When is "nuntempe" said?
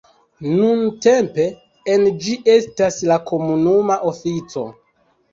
0.51-1.43